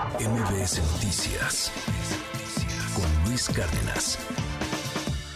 [0.00, 1.70] MBS Noticias
[2.94, 4.18] con Luis Cárdenas.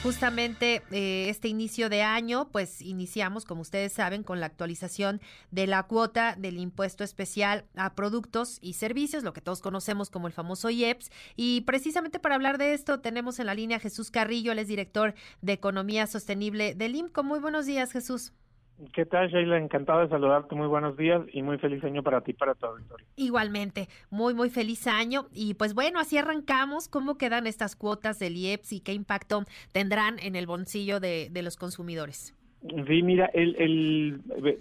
[0.02, 5.66] Justamente eh, este inicio de año, pues iniciamos, como ustedes saben, con la actualización de
[5.66, 10.32] la cuota del impuesto especial a productos y servicios, lo que todos conocemos como el
[10.32, 11.10] famoso IEPS.
[11.36, 15.14] Y precisamente para hablar de esto tenemos en la línea Jesús Carrillo, él es director
[15.42, 17.22] de Economía Sostenible del IMCO.
[17.22, 18.32] Muy buenos días, Jesús.
[18.92, 19.58] ¿Qué tal, Sheila?
[19.58, 20.54] Encantado de saludarte.
[20.56, 23.06] Muy buenos días y muy feliz año para ti y para tu auditorio.
[23.16, 25.26] Igualmente, muy, muy feliz año.
[25.32, 26.88] Y pues bueno, así arrancamos.
[26.88, 31.56] ¿Cómo quedan estas cuotas del IEPS y qué impacto tendrán en el bolsillo de, los
[31.56, 32.34] consumidores?
[32.62, 34.20] Sí, mira, el, el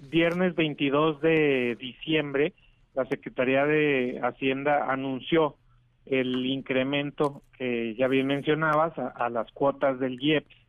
[0.10, 2.54] viernes 22 de diciembre,
[2.94, 5.56] la Secretaría de Hacienda anunció
[6.06, 10.63] el incremento que ya bien mencionabas a, a las cuotas del IEPS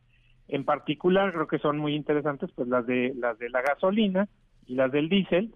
[0.47, 4.27] en particular, creo que son muy interesantes, pues las de las de la gasolina
[4.67, 5.53] y las del diésel.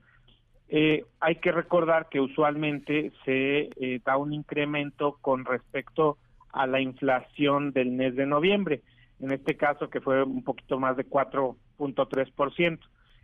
[0.70, 6.17] Eh, hay que recordar que usualmente se eh, da un incremento con respecto
[6.52, 8.81] a la inflación del mes de noviembre,
[9.20, 12.79] en este caso que fue un poquito más de 4.3%.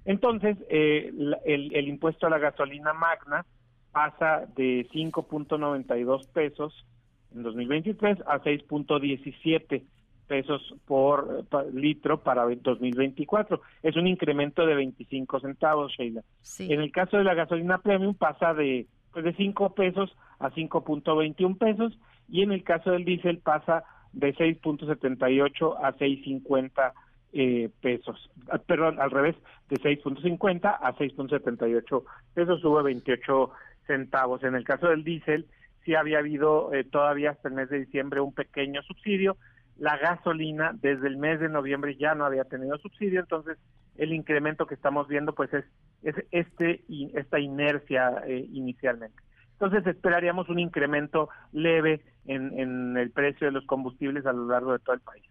[0.05, 1.11] Entonces, eh,
[1.45, 3.45] el, el impuesto a la gasolina magna
[3.91, 6.85] pasa de 5.92 pesos
[7.33, 9.83] en 2023 a 6.17
[10.28, 13.62] pesos por, litro para 2024.
[13.84, 16.22] Es un incremento de 25 centavos, Sheila.
[16.59, 21.58] En el caso de la gasolina premium pasa de pues de 5 pesos a 5.21
[21.58, 26.94] pesos y en el caso del diésel pasa de 6.78 a 6.50
[27.34, 28.30] eh, pesos.
[28.50, 29.36] Ah, perdón, al revés,
[29.70, 32.03] de 6.50 a 6.78
[32.34, 33.52] pesos, sube 28
[33.88, 34.44] centavos.
[34.44, 35.46] En el caso del diésel,
[35.84, 39.38] sí había habido eh, todavía hasta el mes de diciembre un pequeño subsidio,
[39.78, 43.58] la gasolina desde el mes de noviembre ya no había tenido subsidio, entonces
[43.98, 45.66] el incremento que estamos viendo pues es,
[46.04, 49.22] es este esta inercia eh, inicialmente.
[49.53, 54.73] Entonces esperaríamos un incremento leve en, en el precio de los combustibles a lo largo
[54.73, 55.23] de todo el país.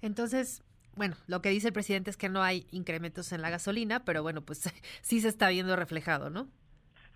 [0.00, 0.62] Entonces,
[0.96, 4.22] bueno, lo que dice el presidente es que no hay incrementos en la gasolina, pero
[4.22, 6.48] bueno, pues sí se está viendo reflejado, ¿no?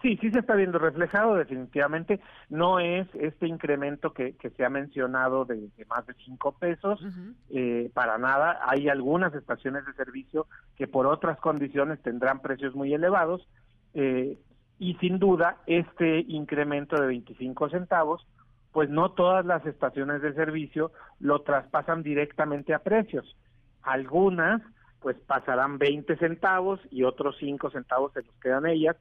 [0.05, 2.21] Sí, sí se está viendo reflejado, definitivamente.
[2.51, 7.01] No es este incremento que, que se ha mencionado de, más de cinco pesos,
[7.49, 8.61] eh, para nada.
[8.69, 13.49] Hay algunas estaciones de servicio que por otras condiciones tendrán precios muy elevados
[13.95, 14.37] eh,
[14.79, 18.27] y sin duda este incremento de 25 centavos,
[18.73, 23.39] pues no todas las estaciones de servicio lo traspasan directamente a precios.
[23.81, 24.61] Algunas
[25.01, 28.97] pues pasarán 20 centavos y otros 5 centavos se los quedan ellas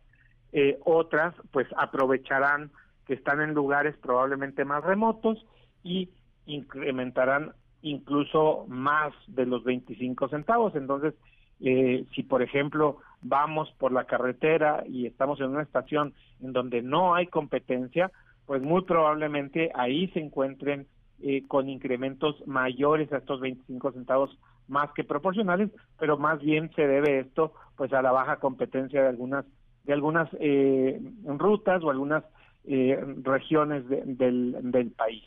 [0.54, 2.72] eh, otras pues aprovecharán
[3.06, 5.46] que están en lugares probablemente más remotos
[5.84, 6.10] y
[6.46, 10.76] incrementarán incluso más de los 25 centavos.
[10.76, 11.16] Entonces,
[11.60, 16.82] eh, si por ejemplo vamos por la carretera y estamos en una estación en donde
[16.82, 18.12] no hay competencia,
[18.46, 20.88] pues muy probablemente ahí se encuentren
[21.22, 24.38] eh, con incrementos mayores a estos 25 centavos
[24.68, 29.10] más que proporcionales, pero más bien se debe esto pues a la baja competencia de
[29.10, 29.46] algunas
[29.84, 32.24] de algunas eh, rutas o algunas
[32.66, 35.24] eh, regiones del, del país.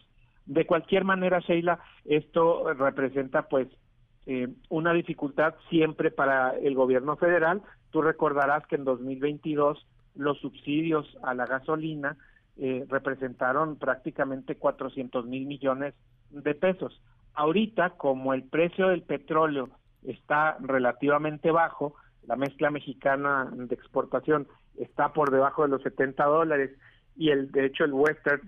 [0.47, 3.69] De cualquier manera, Sheila, esto representa pues
[4.27, 7.62] eh, una dificultad siempre para el gobierno federal.
[7.91, 12.16] Tú recordarás que en 2022 los subsidios a la gasolina
[12.56, 15.95] eh, representaron prácticamente 400 mil millones
[16.31, 17.00] de pesos.
[17.34, 19.69] Ahorita, como el precio del petróleo
[20.03, 21.95] está relativamente bajo,
[22.27, 26.71] la mezcla mexicana de exportación está por debajo de los 70 dólares
[27.17, 28.43] y el de hecho el Western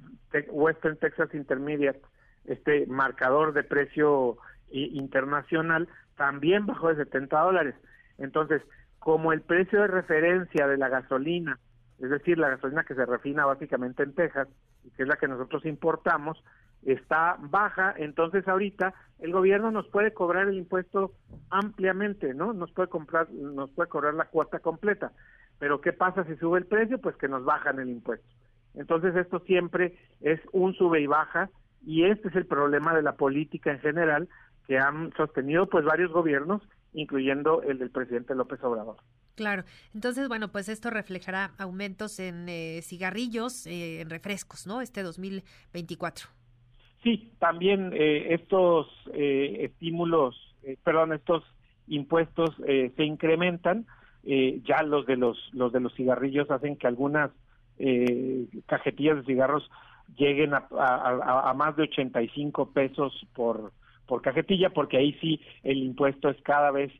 [0.50, 2.02] Western Texas Intermediate
[2.44, 4.36] este marcador de precio
[4.70, 7.74] internacional también bajó de 70 dólares.
[8.18, 8.62] Entonces
[8.98, 11.58] como el precio de referencia de la gasolina
[11.98, 14.48] es decir la gasolina que se refina básicamente en Texas
[14.96, 16.42] que es la que nosotros importamos
[16.84, 21.12] está baja, entonces ahorita el gobierno nos puede cobrar el impuesto
[21.50, 22.52] ampliamente, ¿no?
[22.52, 25.12] Nos puede comprar, nos puede cobrar la cuota completa.
[25.58, 26.98] Pero ¿qué pasa si sube el precio?
[26.98, 28.28] Pues que nos bajan el impuesto.
[28.74, 31.50] Entonces esto siempre es un sube y baja
[31.84, 34.28] y este es el problema de la política en general
[34.66, 36.62] que han sostenido pues varios gobiernos,
[36.92, 38.96] incluyendo el del presidente López Obrador.
[39.38, 39.62] Claro,
[39.94, 44.80] entonces bueno, pues esto reflejará aumentos en eh, cigarrillos, eh, en refrescos, ¿no?
[44.80, 46.26] Este 2024.
[47.04, 51.44] Sí, también eh, estos eh, estímulos, eh, perdón, estos
[51.86, 53.86] impuestos se incrementan.
[54.24, 57.30] ya los de los los de los cigarrillos hacen que algunas
[58.66, 59.70] cajetillas de cigarros
[60.16, 63.72] lleguen a, a, a, más de 85 pesos por
[64.06, 66.92] por cajetilla, porque ahí sí el impuesto es cada vez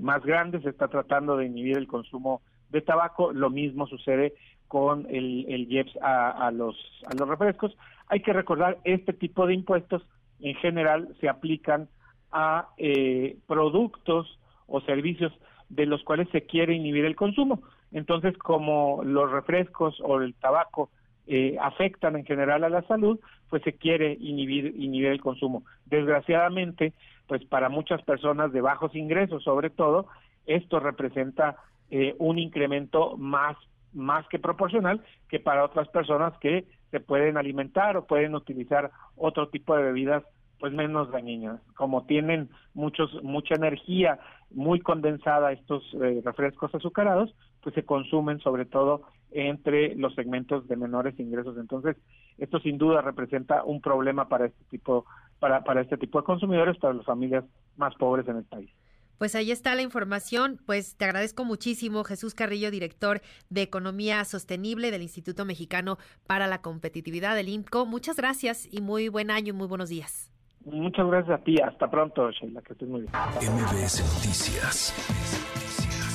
[0.00, 0.60] más grande.
[0.60, 3.32] Se está tratando de inhibir el consumo de tabaco.
[3.32, 4.34] Lo mismo sucede
[4.68, 6.76] con el, el IEPS a, los,
[7.06, 7.76] a los refrescos.
[8.08, 10.02] Hay que recordar, este tipo de impuestos
[10.40, 11.88] en general se aplican
[12.32, 15.32] a eh, productos o servicios
[15.68, 17.62] de los cuales se quiere inhibir el consumo.
[17.92, 20.90] Entonces, como los refrescos o el tabaco
[21.26, 23.18] eh, afectan en general a la salud,
[23.48, 25.64] pues se quiere inhibir, inhibir el consumo.
[25.86, 26.92] Desgraciadamente,
[27.26, 30.06] pues para muchas personas de bajos ingresos, sobre todo,
[30.46, 31.56] esto representa
[31.90, 33.56] eh, un incremento más
[33.94, 39.48] más que proporcional que para otras personas que se pueden alimentar o pueden utilizar otro
[39.48, 40.24] tipo de bebidas
[40.64, 41.60] pues menos dañinas.
[41.76, 44.18] Como tienen muchos mucha energía
[44.50, 50.76] muy condensada estos eh, refrescos azucarados, pues se consumen sobre todo entre los segmentos de
[50.76, 51.58] menores ingresos.
[51.58, 51.98] Entonces,
[52.38, 55.04] esto sin duda representa un problema para este tipo
[55.38, 57.44] para para este tipo de consumidores, para las familias
[57.76, 58.70] más pobres en el país.
[59.18, 60.62] Pues ahí está la información.
[60.64, 63.20] Pues te agradezco muchísimo, Jesús Carrillo, director
[63.50, 67.84] de Economía Sostenible del Instituto Mexicano para la Competitividad del INCO.
[67.84, 70.33] Muchas gracias y muy buen año y muy buenos días.
[70.64, 71.60] Muchas gracias a ti.
[71.60, 73.12] Hasta pronto, Sheila, que estés muy bien.
[73.12, 74.94] MBS Noticias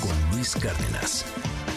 [0.01, 1.69] con Luis Cárdenas.